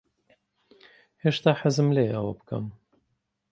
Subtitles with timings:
[1.23, 2.65] هێشتا حەزم لێیە ئەوە بکەم.